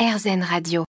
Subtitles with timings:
[0.00, 0.84] RZN Radio.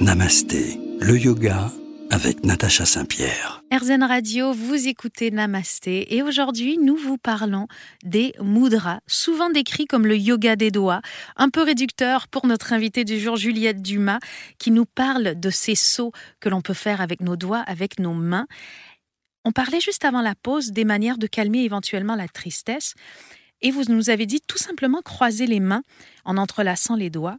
[0.00, 1.70] Namasté, le yoga
[2.10, 3.62] avec Natacha Saint-Pierre.
[3.72, 7.68] RZN Radio, vous écoutez Namasté et aujourd'hui nous vous parlons
[8.02, 11.02] des mudras, souvent décrits comme le yoga des doigts,
[11.36, 14.18] un peu réducteur pour notre invitée du jour Juliette Dumas
[14.58, 16.10] qui nous parle de ces sauts
[16.40, 18.48] que l'on peut faire avec nos doigts, avec nos mains.
[19.44, 22.94] On parlait juste avant la pause des manières de calmer éventuellement la tristesse
[23.62, 25.82] et vous nous avez dit tout simplement croiser les mains
[26.24, 27.38] en entrelaçant les doigts.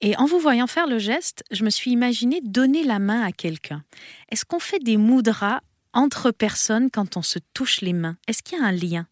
[0.00, 3.32] Et en vous voyant faire le geste, je me suis imaginé donner la main à
[3.32, 3.84] quelqu'un.
[4.30, 5.60] Est-ce qu'on fait des mudras
[5.92, 8.16] entre personnes quand on se touche les mains?
[8.26, 9.06] Est-ce qu'il y a un lien?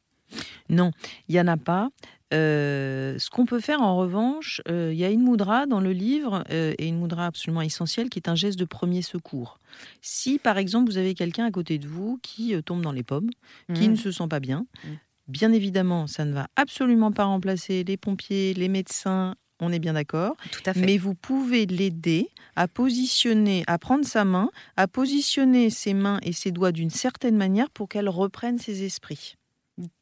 [0.69, 0.91] Non,
[1.29, 1.89] il n'y en a pas.
[2.35, 5.93] Euh, ce qu'on peut faire en revanche, euh, il y a une moudra dans le
[5.93, 9.59] livre euh, et une moudra absolument essentielle qui est un geste de premier secours.
[10.01, 13.29] Si par exemple vous avez quelqu'un à côté de vous qui tombe dans les pommes,
[13.75, 13.93] qui Mmh.
[13.93, 14.89] ne se sent pas bien, Mmh.
[15.29, 19.93] Bien évidemment ça ne va absolument pas remplacer les pompiers, les médecins, on est bien
[19.93, 20.35] d'accord.
[20.51, 20.81] Tout à fait.
[20.81, 26.33] Mais vous pouvez l'aider à positionner, à prendre sa main, à positionner ses mains et
[26.33, 29.37] ses doigts d'une certaine manière pour qu'elle reprenne ses esprits.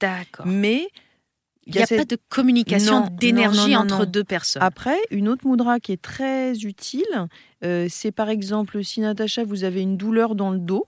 [0.01, 0.47] D'accord.
[0.47, 0.89] Mais
[1.67, 4.05] Il n'y a, cette- pas de communication d'énergie entre non.
[4.11, 4.63] deux personnes.
[4.63, 7.05] Après, une autre moudra qui est très utile,
[7.63, 10.87] euh, c'est par exemple si Natacha, vous avez une douleur dans le dos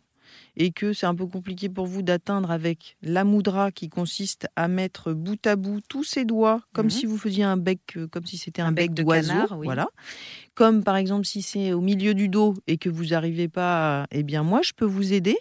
[0.56, 4.69] et que c'est un peu compliqué pour vous d'atteindre avec la moudra qui consiste à
[4.69, 6.91] mettre bout à bout tous ses doigts, comme Mhm.
[6.91, 9.33] si vous faisiez un bec, euh, comme si c'était un, Un bec bec, de d'oiseau.
[9.56, 9.64] oui.
[9.67, 9.89] Voilà.
[10.55, 14.06] Comme par exemple si c'est au milieu du dos et que vous n'arrivez pas, à-
[14.11, 15.36] eh bien moi je peux vous aider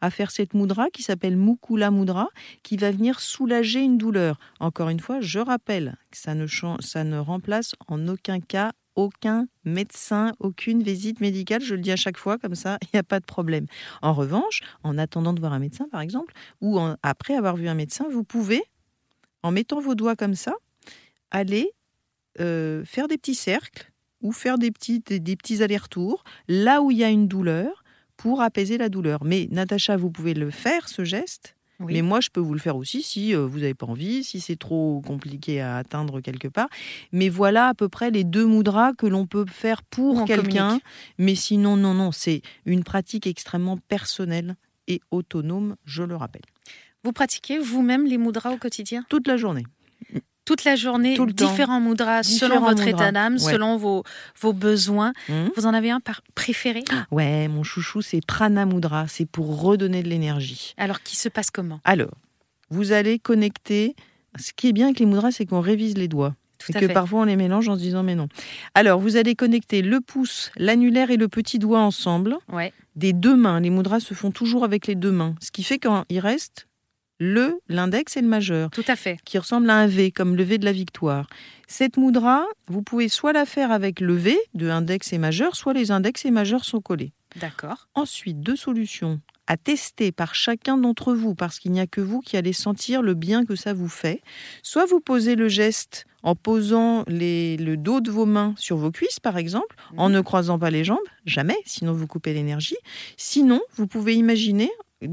[0.00, 2.28] à faire cette moudra qui s'appelle Mukula Mudra,
[2.64, 4.38] qui va venir soulager une douleur.
[4.58, 8.72] Encore une fois, je rappelle que ça ne, chan- ça ne remplace en aucun cas
[8.96, 11.62] aucun médecin, aucune visite médicale.
[11.62, 13.66] Je le dis à chaque fois, comme ça, il n'y a pas de problème.
[14.02, 17.74] En revanche, en attendant de voir un médecin, par exemple, ou après avoir vu un
[17.74, 18.62] médecin, vous pouvez,
[19.42, 20.54] en mettant vos doigts comme ça,
[21.30, 21.70] aller
[22.40, 26.98] euh, faire des petits cercles ou faire des petits, des petits allers-retours là où il
[26.98, 27.84] y a une douleur
[28.16, 29.24] pour apaiser la douleur.
[29.24, 31.54] Mais Natacha, vous pouvez le faire, ce geste.
[31.80, 31.94] Oui.
[31.94, 34.40] Mais moi, je peux vous le faire aussi si euh, vous n'avez pas envie, si
[34.40, 36.68] c'est trop compliqué à atteindre quelque part.
[37.12, 40.80] Mais voilà à peu près les deux moudras que l'on peut faire Ou pour quelqu'un.
[41.18, 44.56] Mais sinon, non, non, c'est une pratique extrêmement personnelle
[44.88, 46.42] et autonome, je le rappelle.
[47.04, 49.04] Vous pratiquez vous-même les mudras au quotidien?
[49.08, 49.64] Toute la journée.
[50.46, 51.46] Toute la journée, Tout le temps.
[51.50, 53.38] différents mudras selon Différents votre mudras, état d'âme, ouais.
[53.52, 54.04] selon vos,
[54.40, 55.12] vos besoins.
[55.28, 56.84] Hmm Vous en avez un par préféré?
[57.10, 59.06] Ouais, mon chouchou, c'est Prana Mudra.
[59.08, 60.72] C'est pour redonner de l'énergie.
[60.78, 61.80] Alors, qui se passe comment?
[61.84, 62.12] Alors,
[62.70, 63.94] vous allez connecter.
[64.38, 66.34] Ce qui est bien avec les mudras, c'est qu'on révise les doigts.
[66.58, 66.94] Tout et que fait.
[66.94, 68.28] parfois on les mélange en se disant mais non.
[68.74, 72.36] Alors, vous allez connecter le pouce, l'annulaire et le petit doigt ensemble.
[72.50, 72.72] Ouais.
[72.94, 73.60] Des deux mains.
[73.60, 75.34] Les mudras se font toujours avec les deux mains.
[75.42, 76.66] Ce qui fait qu'il reste
[77.18, 79.18] le, l'index et le majeur Tout à fait.
[79.24, 81.26] qui ressemble à un V, comme le V de la victoire.
[81.66, 85.72] Cette mudra, vous pouvez soit la faire avec le V de index et majeur, soit
[85.72, 87.12] les index et majeurs sont collés.
[87.40, 87.88] D'accord.
[87.94, 92.20] Ensuite, deux solutions à tester par chacun d'entre vous, parce qu'il n'y a que vous
[92.20, 94.20] qui allez sentir le bien que ça vous fait.
[94.64, 98.90] Soit vous posez le geste en posant les- le dos de vos mains sur vos
[98.90, 102.74] cuisses, par exemple, en ne croisant pas les jambes, jamais, sinon vous coupez l'énergie.
[103.16, 104.68] Sinon, vous pouvez imaginer,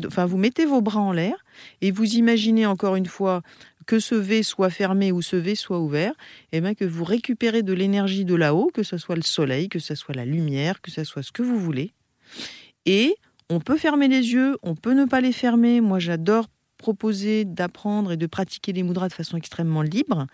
[0.06, 1.44] enfin, vous mettez vos bras en l'air
[1.82, 3.42] et vous imaginez encore une fois
[3.86, 6.14] que ce V soit fermé ou ce V soit ouvert,
[6.52, 9.80] et bien que vous récupérez de l'énergie de là-haut, que ce soit le soleil, que
[9.80, 11.94] ce soit la lumière, que ce soit ce que vous voulez.
[12.86, 13.16] Et
[13.50, 15.82] on peut fermer les yeux, on peut ne pas les fermer.
[15.82, 20.28] Moi, j'adore proposer d'apprendre et de pratiquer les mudras de façon extrêmement libre.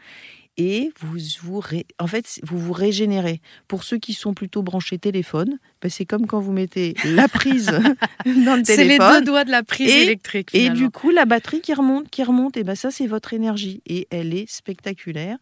[0.62, 3.40] Et vous vous, ré- en fait, vous vous régénérez.
[3.70, 7.68] Pour ceux qui sont plutôt branchés téléphone, ben, c'est comme quand vous mettez la prise
[8.26, 9.20] dans le C'est les téléphone.
[9.20, 10.50] deux doigts de la prise Et- électrique.
[10.54, 13.82] Et du coup, la batterie qui remonte, qui remonte, et ben ça, c'est votre énergie.
[13.88, 15.38] Et elle est spectaculaire.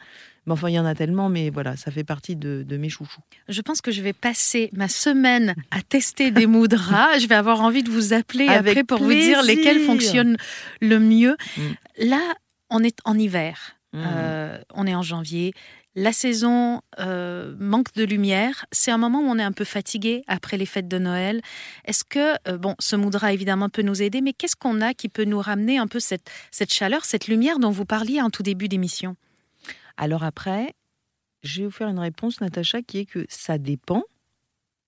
[0.45, 2.87] Mais enfin, il y en a tellement, mais voilà, ça fait partie de, de mes
[2.87, 3.19] chouchous.
[3.49, 7.17] Je pense que je vais passer ma semaine à tester des mudras.
[7.19, 10.37] je vais avoir envie de vous appeler Avec après pour vous dire lesquels fonctionnent
[10.79, 11.35] le mieux.
[11.57, 11.61] Mm.
[12.05, 12.21] Là,
[12.69, 13.76] on est en hiver.
[13.97, 14.03] Mmh.
[14.05, 15.53] Euh, on est en janvier.
[15.95, 18.65] La saison euh, manque de lumière.
[18.71, 21.41] C'est un moment où on est un peu fatigué après les fêtes de Noël.
[21.85, 25.09] Est-ce que, euh, bon, ce moudra évidemment peut nous aider, mais qu'est-ce qu'on a qui
[25.09, 28.43] peut nous ramener un peu cette, cette chaleur, cette lumière dont vous parliez en tout
[28.43, 29.15] début d'émission?
[29.97, 30.73] Alors après,
[31.41, 34.03] je vais vous faire une réponse, Natacha, qui est que ça dépend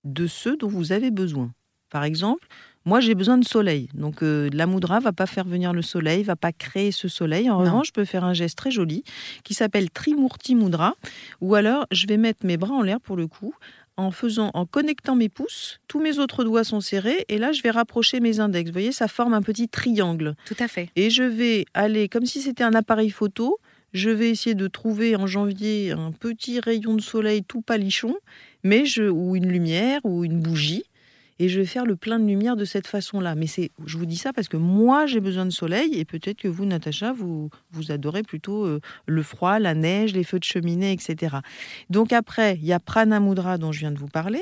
[0.03, 1.51] de ce dont vous avez besoin.
[1.89, 2.47] Par exemple,
[2.89, 6.23] moi j'ai besoin de soleil, donc euh, la moudra va pas faire venir le soleil,
[6.23, 7.49] va pas créer ce soleil.
[7.49, 7.65] En Non.
[7.65, 9.03] revanche, je peux faire un geste très joli
[9.43, 10.95] qui s'appelle Trimurti Mudra,
[11.39, 13.53] ou alors je vais mettre mes bras en l'air pour le coup,
[13.95, 17.61] en faisant, en connectant mes pouces, tous mes autres doigts sont serrés, et là je
[17.61, 18.69] vais rapprocher mes index.
[18.69, 20.35] Vous voyez, ça forme un petit triangle.
[20.45, 20.89] Tout à fait.
[20.95, 23.59] Et je vais aller, comme si c'était un appareil photo,
[23.93, 28.15] je vais essayer de trouver en janvier un petit rayon de soleil tout palichon,
[28.63, 30.83] mais je, ou une lumière ou une bougie
[31.39, 33.33] et je vais faire le plein de lumière de cette façon-là.
[33.35, 36.37] Mais c'est, je vous dis ça parce que moi, j'ai besoin de soleil et peut-être
[36.37, 40.43] que vous, Natacha, vous, vous adorez plutôt euh, le froid, la neige, les feux de
[40.43, 41.37] cheminée, etc.
[41.89, 44.41] Donc après, il y a Prana Mudra dont je viens de vous parler,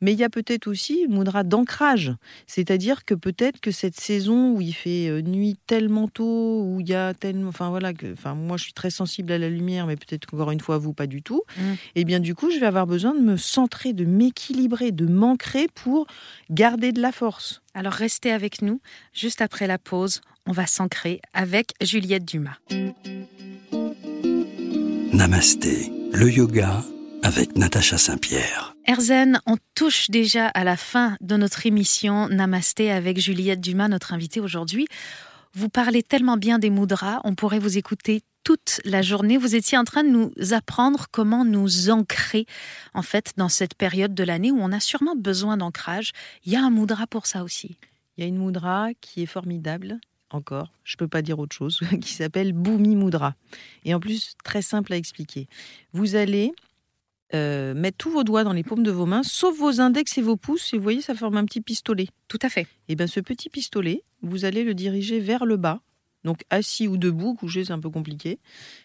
[0.00, 2.14] mais il y a peut-être aussi Mudra d'ancrage.
[2.46, 6.88] C'est-à-dire que peut-être que cette saison où il fait euh, nuit tellement tôt, où il
[6.88, 7.48] y a tellement...
[7.48, 10.52] Enfin voilà, que, enfin, moi je suis très sensible à la lumière, mais peut-être encore
[10.52, 11.42] une fois, vous, pas du tout.
[11.56, 11.62] Mm.
[11.62, 15.06] Et eh bien du coup, je vais avoir besoin de me centrer, de m'équilibrer, de
[15.06, 16.06] m'ancrer pour
[16.50, 17.62] garder de la force.
[17.74, 18.80] Alors restez avec nous.
[19.12, 22.56] Juste après la pause, on va s'ancrer avec Juliette Dumas.
[25.12, 26.82] Namasté, le yoga
[27.22, 28.74] avec Natacha Saint-Pierre.
[28.86, 34.12] Erzen, on touche déjà à la fin de notre émission Namasté avec Juliette Dumas, notre
[34.12, 34.86] invitée aujourd'hui.
[35.52, 39.38] Vous parlez tellement bien des mudras, on pourrait vous écouter toute la journée.
[39.38, 42.46] Vous étiez en train de nous apprendre comment nous ancrer,
[42.94, 46.12] en fait, dans cette période de l'année où on a sûrement besoin d'ancrage.
[46.44, 47.76] Il y a un mudra pour ça aussi.
[48.16, 49.98] Il y a une mudra qui est formidable,
[50.30, 53.34] encore, je ne peux pas dire autre chose, qui s'appelle Bhumi Mudra.
[53.84, 55.48] Et en plus, très simple à expliquer.
[55.92, 56.52] Vous allez
[57.34, 60.22] euh, mettre tous vos doigts dans les paumes de vos mains, sauf vos index et
[60.22, 62.06] vos pouces, et vous voyez, ça forme un petit pistolet.
[62.28, 62.68] Tout à fait.
[62.86, 65.80] Et bien ce petit pistolet, vous allez le diriger vers le bas,
[66.24, 68.38] donc assis ou debout, couché, c'est un peu compliqué.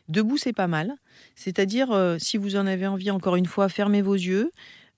[0.07, 0.93] Debout, c'est pas mal.
[1.35, 4.51] C'est-à-dire, euh, si vous en avez envie, encore une fois, fermez vos yeux.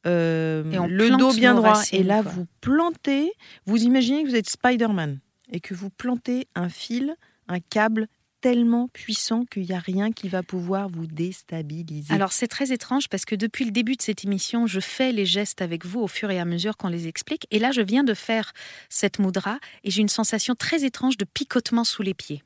[0.05, 1.81] Euh, le dos bien droit.
[1.93, 3.31] et là, vous plantez.
[3.65, 5.19] Vous imaginez que vous êtes Spider-Man
[5.51, 7.15] et que vous plantez un fil,
[7.47, 8.07] un câble
[8.43, 12.13] tellement puissant qu'il n'y a rien qui va pouvoir vous déstabiliser.
[12.13, 15.25] Alors c'est très étrange parce que depuis le début de cette émission, je fais les
[15.25, 17.47] gestes avec vous au fur et à mesure qu'on les explique.
[17.51, 18.51] Et là, je viens de faire
[18.89, 22.43] cette mudra et j'ai une sensation très étrange de picotement sous les pieds.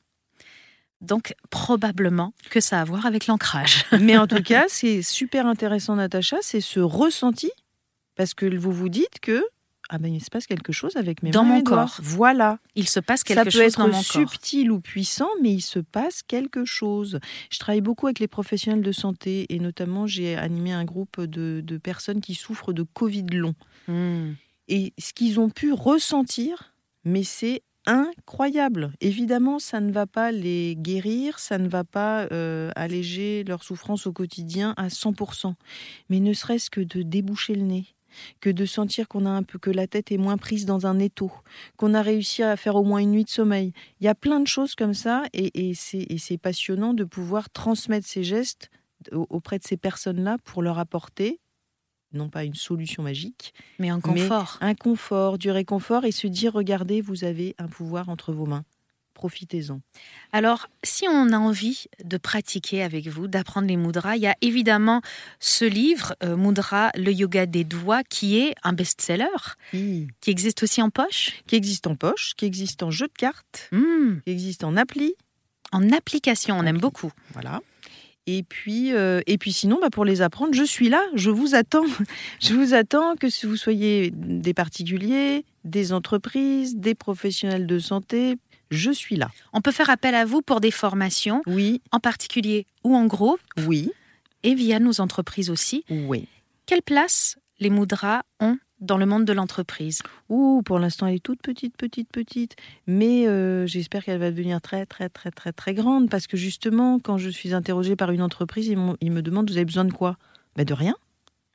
[1.00, 3.84] Donc probablement que ça a à voir avec l'ancrage.
[4.00, 7.50] Mais en tout cas, c'est super intéressant, Natacha, c'est ce ressenti
[8.14, 9.44] parce que vous vous dites que
[9.88, 11.96] ah ben il se passe quelque chose avec mes dans mains mon corps.
[12.02, 12.58] Voilà.
[12.74, 14.02] Il se passe quelque chose dans mon corps.
[14.02, 17.20] Ça peut être subtil ou puissant, mais il se passe quelque chose.
[17.50, 21.78] Je travaille beaucoup avec les professionnels de santé et notamment j'ai animé un groupe de,
[21.78, 23.54] personnes qui souffrent de Covid long.
[23.86, 24.32] Hmm.
[24.68, 26.74] Et ce qu'ils ont pu ressentir,
[27.04, 28.92] mais c'est incroyable.
[29.00, 34.06] Évidemment, ça ne va pas les guérir, ça ne va pas euh, alléger leur souffrance
[34.06, 35.54] au quotidien à 100%,
[36.10, 37.86] mais ne serait-ce que de déboucher le nez,
[38.40, 40.98] que de sentir qu'on a un peu que la tête est moins prise dans un
[40.98, 41.32] étau,
[41.76, 43.72] qu'on a réussi à faire au moins une nuit de sommeil.
[44.00, 48.24] Il y a plein de choses comme ça et, c'est passionnant de pouvoir transmettre ces
[48.24, 48.70] gestes
[49.12, 51.40] auprès de ces personnes-là pour leur apporter
[52.14, 54.56] non pas une solution magique, mais un confort.
[54.62, 58.64] un confort, du réconfort et se dire regardez, vous avez un pouvoir entre vos mains
[59.18, 59.80] profitez-en.
[60.32, 64.36] Alors, si on a envie de pratiquer avec vous, d'apprendre les mudras, il y a
[64.42, 65.02] évidemment
[65.40, 70.80] ce livre, euh, Mudra, le yoga des doigts, qui est un best-seller, qui existe aussi
[70.80, 71.32] en poche.
[71.48, 74.20] Qui existe en poche, qui existe en jeu de cartes, hmm.
[74.24, 75.14] qui existe en appli.
[75.72, 77.10] En application, on aime beaucoup.
[77.32, 77.60] Voilà.
[78.30, 81.54] Et puis, euh, et puis sinon, bah pour les apprendre, je suis là, je vous
[81.54, 81.86] attends.
[82.40, 88.36] Je vous attends que si vous soyez des particuliers, des entreprises, des professionnels de santé,
[88.70, 89.30] je suis là.
[89.52, 93.40] On peut faire appel à vous pour des formations, oui, en particulier ou en groupe,
[93.66, 93.90] oui,
[94.42, 95.84] et via nos entreprises aussi.
[95.90, 96.28] Oui.
[96.66, 100.02] Quelle place les moudras ont dans le monde de l'entreprise?
[100.28, 104.60] Ouh, pour l'instant, elle est toute petite, petite, petite, mais euh, j'espère qu'elle va devenir
[104.60, 108.22] très, très, très, très, très grande parce que justement, quand je suis interrogée par une
[108.22, 110.16] entreprise, ils, me demandent vous avez besoin de quoi?
[110.56, 110.94] Ben De rien.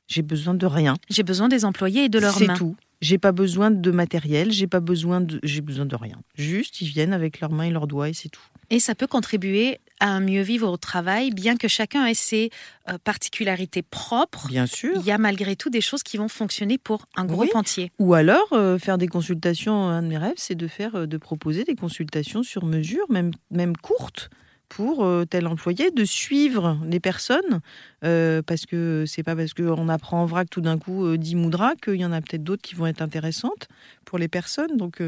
[0.06, 0.96] J'ai besoin de rien.
[1.08, 2.54] J'ai besoin des employés et de leurs mains.
[2.54, 2.76] C'est tout.
[3.04, 6.16] J'ai pas besoin de matériel, j'ai pas besoin de, j'ai besoin de rien.
[6.36, 8.40] Juste, ils viennent avec leurs mains et leurs doigts et c'est tout.
[8.70, 12.48] Et ça peut contribuer à un mieux vivre au travail, bien que chacun ait ses
[12.88, 14.48] euh, particularités propres.
[14.48, 14.92] Bien sûr.
[14.96, 17.92] Il y a malgré tout des choses qui vont fonctionner pour un groupe entier.
[17.98, 19.84] Ou alors euh, faire des consultations.
[19.86, 23.32] Un de mes rêves, c'est de faire, euh, de proposer des consultations sur mesure, même
[23.50, 24.30] même courtes
[24.74, 27.60] pour euh, tel employé de suivre les personnes
[28.02, 31.38] euh, parce que c'est pas parce qu'on apprend en vrac tout d'un coup 10 euh,
[31.38, 33.68] moudras qu'il y en a peut-être d'autres qui vont être intéressantes
[34.04, 34.76] pour les personnes.
[34.76, 35.00] Donc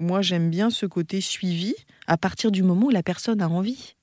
[0.00, 1.74] moi j'aime bien ce côté suivi
[2.08, 3.94] à partir du moment où la personne a envie.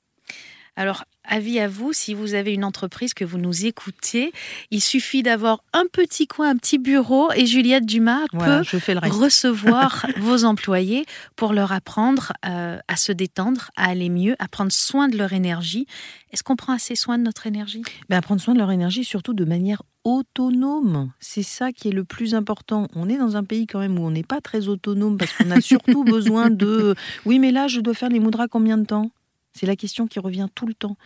[0.76, 4.34] Alors, avis à vous, si vous avez une entreprise que vous nous écoutez,
[4.72, 8.64] il suffit d'avoir un petit coin, un petit bureau et Juliette Dumas peut
[9.10, 14.72] recevoir vos employés pour leur apprendre euh, à se détendre, à aller mieux, à prendre
[14.72, 15.86] soin de leur énergie.
[16.32, 17.84] Est-ce qu'on prend assez soin de notre énergie?
[18.10, 21.12] Ben, Prendre soin de leur énergie, surtout de manière autonome.
[21.20, 22.88] C'est ça qui est le plus important.
[22.96, 25.52] On est dans un pays quand même où on n'est pas très autonome parce qu'on
[25.52, 26.96] a surtout besoin de...
[27.26, 29.12] Oui, mais là, je dois faire les moudras combien de temps?
[29.54, 30.98] C'est la question qui revient tout le temps.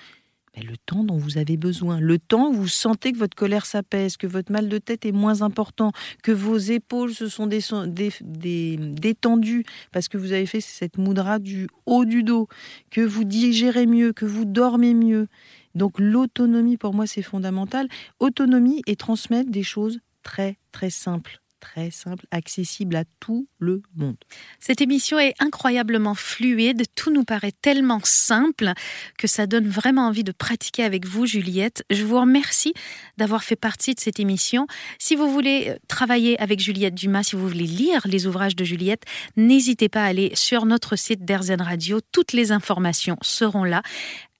[0.56, 4.18] le temps dont vous avez besoin, le temps où vous sentez que votre colère s'apaise,
[4.18, 5.92] que votre mal de tête est moins important,
[6.24, 12.06] que vos épaules se sont détendues parce que vous avez fait cette moudra du haut
[12.06, 12.48] du dos,
[12.90, 15.28] que vous digérez mieux, que vous dormez mieux.
[15.76, 17.88] Donc l'autonomie pour moi c'est fondamental.
[18.20, 24.18] Autonomie et transmettre des choses très très simples très simple, accessible à tout le monde.
[24.60, 28.74] Cette émission est incroyablement fluide, tout nous paraît tellement simple
[29.18, 31.84] que ça donne vraiment envie de pratiquer avec vous, Juliette.
[31.90, 32.74] Je vous remercie
[33.18, 34.68] d'avoir fait partie de cette émission.
[35.00, 38.64] Si vous voulez euh, travailler avec Juliette Dumas, si vous voulez lire les ouvrages de
[38.64, 39.04] Juliette,
[39.36, 42.00] n'hésitez pas à aller sur notre site d'Airzen Radio.
[42.12, 43.82] Toutes les informations seront là.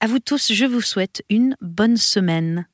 [0.00, 2.68] À vous tous, je vous souhaite une bonne semaine.